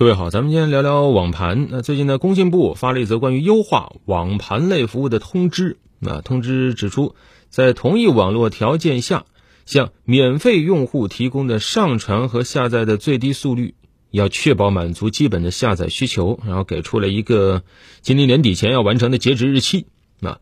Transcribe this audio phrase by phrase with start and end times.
[0.00, 1.66] 各位好，咱们今天聊聊网盘。
[1.68, 5.76] 那最近呢，工信部发了一则关于优化网盘类服务的通知。
[5.98, 7.14] 那通知指出，
[7.50, 9.26] 在同一网络条件下，
[9.66, 13.74] 向免费用户提供的上传和下载的最低速率，
[14.10, 16.40] 要确保满足基本的下载需求。
[16.46, 17.62] 然后给出了一个
[18.00, 19.84] 今年年底前要完成的截止日期。
[20.18, 20.38] 那，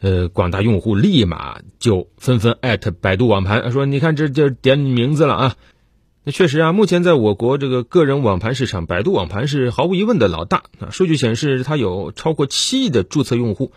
[0.00, 5.56] 呃，广大用户立马就纷纷艾特百度网盘，说：“你看，这就点你名字了啊。”
[6.28, 10.90] 那确实啊，目前在我国这个个人网盘市场，百度网盘是毫无疑问的老大啊。
[10.90, 13.70] 数据显示，它有超过七亿的注册用户，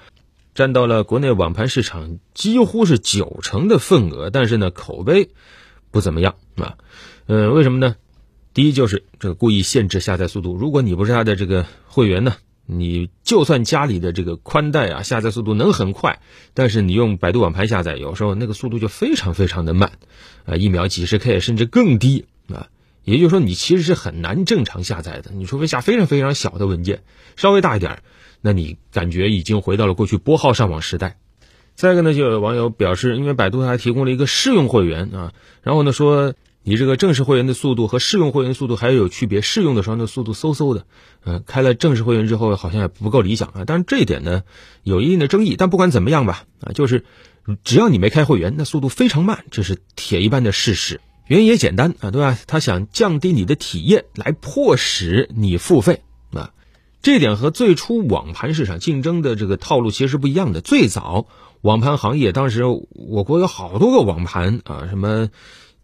[0.56, 4.32] 占到了国内网盘市场几乎是九成的份额。
[4.32, 5.30] 但是呢，口碑
[5.92, 6.78] 不怎么样啊。
[7.28, 7.96] 嗯，为什么呢？
[8.52, 10.56] 第一就是这个故意限制下载速度。
[10.56, 12.34] 如果你不是他的这个会员呢，
[12.66, 16.20] 你就算家里的这个宽带啊，下载速度能很快，
[16.56, 20.00] 但是你用百度网盘下载，有时候那个速度就非常非常的慢
[20.46, 22.26] 啊，一秒几十 K 甚至更低。
[22.54, 22.68] 啊，
[23.04, 25.32] 也就是说，你其实是很难正常下载的。
[25.34, 27.04] 你除非下非常非常小的文件，
[27.36, 28.02] 稍微大一点，
[28.42, 31.18] 那你感觉已经回到了过去拨号上网时代。
[31.76, 35.34] 再一个呢，就有网友表示，因为百度还提供了一个试用会员啊，
[35.64, 40.86] 然后呢说你这个正式会员的速度和试用会员速度还有区别，试用的时候那速度嗖嗖的，
[41.24, 43.64] 嗯，开了正式会员之后好像也不够理想啊。
[43.66, 44.44] 但是这一点呢
[44.84, 45.56] 有一定的争议。
[45.58, 47.06] 但不管怎么样吧，啊，就是
[47.64, 51.00] 只要你没开会员，那速度非常慢，这是铁一般的事实。
[51.30, 52.40] 原因也简单啊，对吧？
[52.48, 56.02] 他想降低你的体验，来迫使你付费
[56.34, 56.54] 啊。
[57.04, 60.60] 这点和最初网盘市场竞争的这个套路其实是不一样的。
[60.60, 61.28] 最早
[61.62, 65.30] 网盘行业，当时我国有好多个网盘啊，什么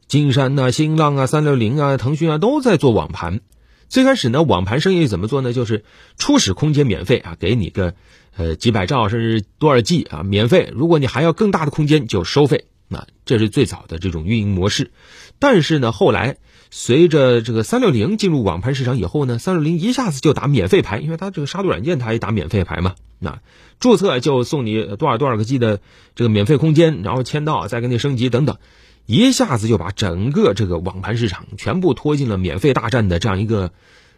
[0.07, 3.41] 金山呐、新浪啊、三六零啊、腾讯啊，都在做网盘。
[3.87, 5.53] 最开始呢，网盘生意怎么做呢？
[5.53, 5.85] 就是
[6.17, 7.93] 初始空间免费啊，给你个
[8.35, 10.71] 呃几百兆甚至多少 G 啊，免费。
[10.73, 12.65] 如果你还要更大的空间，就收费。
[12.87, 14.91] 那这是最早的这种运营模式，
[15.39, 16.37] 但是呢，后来
[16.69, 22.95] 随着这个三六零进入网盘市场以后呢，三六零一下子就打免费牌，因为它这个杀毒软件它也打免费牌嘛。
[23.17, 23.39] 那
[23.79, 25.79] 注册就送你多少多少个 G 的
[26.15, 28.57] 这个免费空间，然后签到再给你升级等等，
[29.05, 33.71] 一下子就把整个这个网盘市场全部拖进了免费大战的这样一个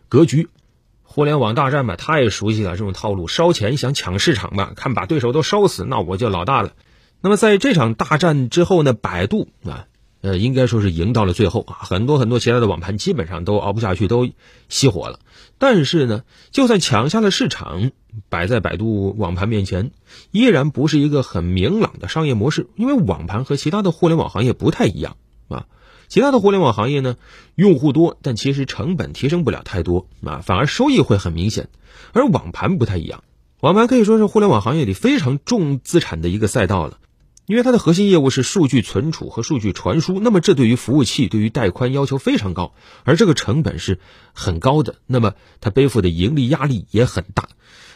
[0.10, 0.50] 格局。
[1.04, 6.74] 互联网大战嘛，太熟悉了这种套路，烧钱想抢市场吧，看把对手都烧死，那我就老大了。
[7.22, 9.88] 那么在这场大战之后呢，百度啊，
[10.22, 14.28] 呃，应该说是赢到了最后啊，很多很多其他的网盘基本上都熬不下去，都
[14.70, 15.20] 熄火了。
[15.58, 17.92] 但是呢，就算抢下了市场，
[18.30, 19.92] 摆在百度网盘面前，
[20.32, 25.18] 依然不是一个很明朗的商业模式，因为网盘和其他的互联网行业不太一样
[25.48, 25.66] 啊。
[26.08, 27.18] 其他的互联网行业呢，
[27.56, 31.70] 用户多，但其实成本提升不了太多啊，反而收益会很明显，
[32.14, 33.24] 而网盘不太一样，
[33.60, 37.00] 网盘可以说是互联网行业里非常重资产的一个赛道了。
[37.48, 42.74] 因为它的核心业务是数据存储和数据传输，那么这对于服务器、对于带宽要求非常高，
[43.06, 44.00] 而这个成本是
[44.34, 47.48] 很高的，那么它背负的盈利压力也很大。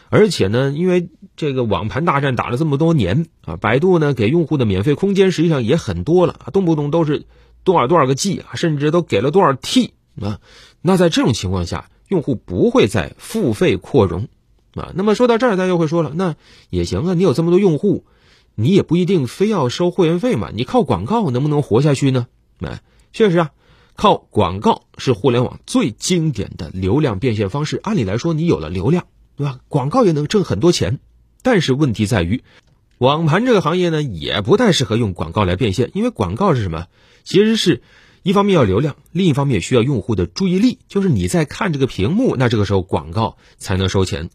[0.08, 7.26] 而且呢，因为这个网盘大战打了这么多年啊，百度呢给用户的免费空间实际上也很多了，动不动都是
[7.62, 10.40] 多少多少个 G 啊，甚至都给了多少 T 啊。
[10.80, 14.28] 那在这种情况下，用户不会再付费扩容
[14.74, 14.92] 啊。
[14.94, 16.36] 那么说到这儿，大家又会说了，那
[16.70, 18.06] 也行啊，你有这么多用户。
[18.54, 20.50] 你也不一定非要收会员费嘛？
[20.54, 22.26] 你靠广告能不能活下去呢？
[22.60, 22.80] 哎，
[23.12, 23.50] 确实啊，
[23.96, 27.80] 靠广告是互联网最经典的流量变现方式。
[27.82, 29.58] 按理来说，你有了流量，对吧？
[29.68, 31.00] 广告也能挣很多钱。
[31.42, 32.44] 但是问题在于，
[32.98, 36.86] 网盘这个行业呢，也不太适合用广告来变现，因为广告是什么？
[37.24, 37.82] 其实是
[38.22, 44.30] 一方面要流量，另一方面需要用户的注意力，就是你在看这个屏幕，那这个时候广告才能收钱。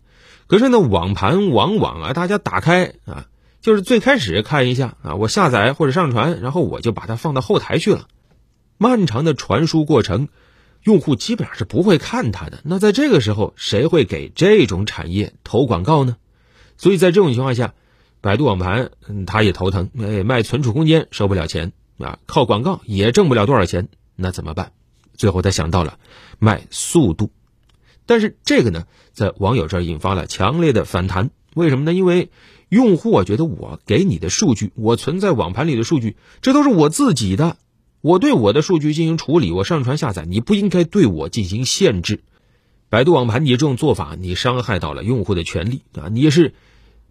[0.48, 3.28] 可是呢，网盘往往啊，大家打开啊。
[3.62, 8.07] 就是最开始看一下啊，我下载或者上传，然后我就把它放到后台去了。
[8.78, 10.29] 漫长的传输过程，
[10.84, 12.59] 用户基本上是不会看它的。
[12.63, 16.16] 那在这个时候，谁会给这种产业投广告呢？
[16.78, 17.73] 所以在这种情况下，
[18.22, 19.89] 百度网盘嗯，它也头疼。
[20.00, 24.72] 哎，卖存储空间收不了钱啊，靠广告也挣不了多少钱，那怎么办？
[25.16, 25.97] 最后他想到了
[26.38, 27.31] 卖速度。
[28.06, 31.31] 但是这个呢，在网友这引发了强烈的反弹。
[31.56, 31.94] 为什么呢？
[31.94, 32.30] 因为
[32.70, 37.58] 用户啊，觉得我给你的数据，我存在网盘里的数据，这都是我自己的。
[38.02, 42.22] 我对我的数据进行处理，我上传下载，你不应该对我进行限制。
[42.90, 46.08] 百度网盘，你这种做法，你伤害到了用户的权利啊！
[46.10, 46.54] 你是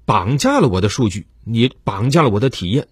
[0.06, 2.88] 绑架了我的数据，你绑架了我的体验，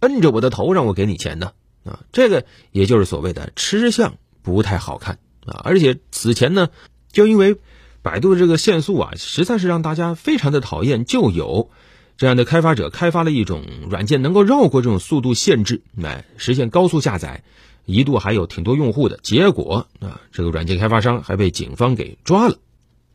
[0.00, 1.52] 摁着我的头让我给你钱呢
[1.84, 2.00] 啊！
[2.12, 5.60] 这个也就是所谓的吃相不太好看啊！
[5.64, 6.70] 而且此前呢，
[7.12, 7.56] 就因为
[8.04, 11.70] 百度的这个限速啊，实在是让大家非常的讨厌，就有。
[12.18, 17.42] 这样的开发者开发了一种软件，能够绕过这种速度限制，来实现高速下载，
[17.86, 22.58] 一度还有挺多用户的，结果啊，这个软件开发商还被警方给抓了。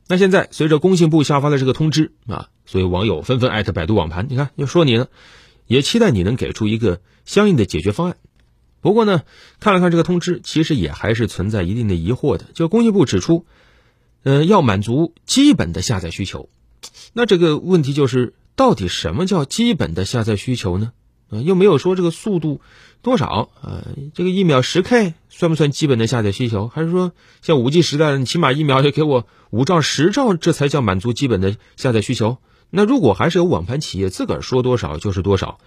[0.07, 5.07] 那现在随着工信部下发的这个通知啊，所以网友纷纷艾特百度网盘，你看又说你呢，
[5.67, 8.17] 也期待你能给出一个相应的解决方案。
[8.81, 9.21] 不过呢，
[9.59, 12.45] 看了看这个通知，其实也还是存在一定的疑惑的。
[12.53, 13.45] 就工信部指出，
[14.23, 16.49] 呃，要满足基本的下载需求，
[17.13, 20.91] 那这个问题就是，到底什么叫基本的下载需求呢？
[21.29, 22.59] 啊，又没有说这个速度
[23.01, 26.67] 多少啊，这个一秒十 K 算不算基本的下载需求？
[26.67, 32.39] 还是说像五 G 时代，你起码一秒要给我五兆、十兆，这才叫满足基本的下载需求？
[32.71, 35.59] 那如果还是有网盘企业自个儿说多少就是多少，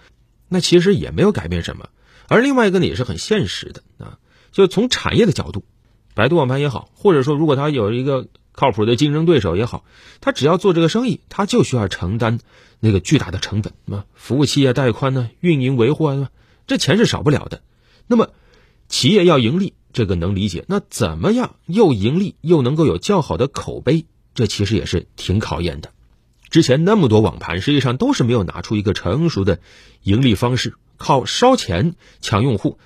[0.47, 1.89] 那其实也没有改变什么。
[2.27, 4.19] 而另外一个呢，也是很现实的啊，
[4.51, 5.63] 就从产业的角度，
[6.13, 9.83] 百度网盘也好，或者说如果它有一个靠谱的竞争对手也好，
[10.21, 12.39] 他只要做这个生意，他就需要承担
[12.79, 16.29] 那个巨大的成本啊，服务器啊、带宽呢、运营维护啊，
[16.65, 17.61] 这钱是少不了的。
[18.07, 18.29] 那么，
[18.87, 20.65] 企业要盈利，这个能理解。
[20.67, 24.05] 那怎么样又盈利又能够有较好的口碑？
[24.35, 25.91] 这其实也是挺考验的。
[26.49, 29.59] 之前那么多网盘，实际上都是没有拿出一个成熟的
[30.03, 30.75] 盈利方式。
[30.95, 32.77] 靠烧钱抢用户，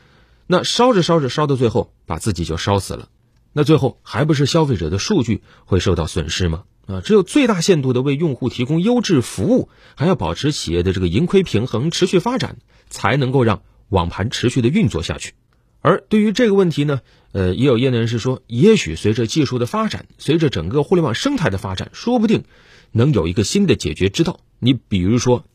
[0.47, 3.09] 那烧着烧着烧到最后，把自己就烧死了。
[3.57, 6.65] 那最后还不是消费者的数据会受到损失吗？
[6.85, 12.57] 啊，只有最大限度的为用户提供优质服务，还要保持企业的这个盈亏平衡，持续发展，
[12.87, 15.33] 才能够让网盘持续的运作下去。
[15.81, 17.01] 而对于这个问题呢，
[17.31, 22.43] 呃，也有业内人士说，也许随着技术的发展，随着整个互联网生态的发展，说不定
[22.91, 24.39] 能有一个新的解决之道。
[24.59, 25.45] 你比如说。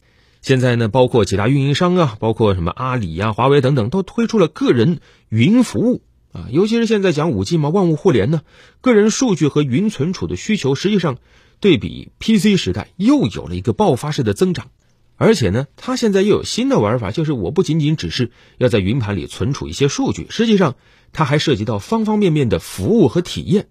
[0.41, 6.03] 现在呢，包括几大运营商啊，包括什么阿里呀、华为等等，都推出了个人云服务
[6.33, 6.49] 啊。
[6.51, 8.43] 尤其是现在讲五 G 嘛，万物互联呢，
[8.81, 11.19] 个人数据和云存储的需求，实际上
[11.61, 14.71] 对比 PC 时代又有了一个爆发式的增长。
[15.17, 20.75] 而且呢，它现在又有新的玩法，就是我不仅仅只是要在云盘里存储一些数据，实际上
[21.13, 23.69] 它还涉及到方方面面的服务和体验。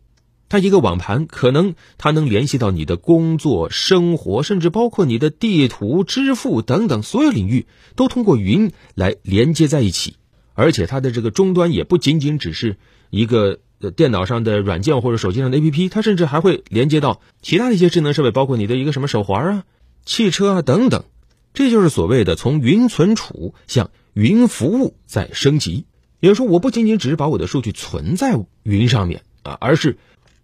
[0.47, 10.15] 它一个网盘，可能它能联系到你的工作、生活，甚至包括你的地图、支付等等所有领域，都通过云来连接在一起。
[10.53, 12.77] 而且它的这个终端也不仅仅只是
[13.09, 13.59] 一个
[13.95, 19.63] 电脑上的软件或者手机上的 APP，它甚至还会连接到其他的一些智能设备，包括你的一个什么手环啊、
[20.05, 21.03] 汽车啊等等。
[21.53, 25.85] 这就是所谓的从云存储向云服务在升级。
[26.19, 29.97] 也就是说，我不仅仅只是把我的数据存在云上面啊，而是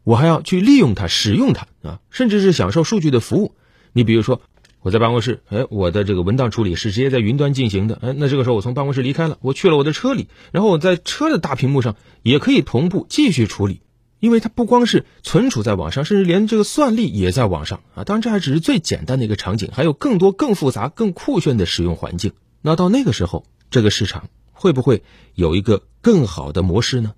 [0.04, 3.54] 我还要去利用它、使用它啊，甚至是享受数据的服务。
[3.94, 4.42] 你比如说，
[4.82, 13.82] 我在办公室，哎，我的这个文档处理是直接在云端进行的，哎，那这个时候我从办公室离开了，我去了我的车里，然后我在车的大屏幕上也可以同步继续处理，
[14.20, 18.04] 因为它不光是存储在网上，甚至连这个算力也在网上啊。
[18.04, 22.32] 当然，这还只是最简单的一个场景，还有更多、更复杂、更酷炫的使用环境。
[22.62, 25.04] 那到那个时候，这个市场会不会
[25.34, 27.14] 有一个更好的模式呢？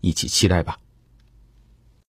[0.00, 0.78] 一起期待吧。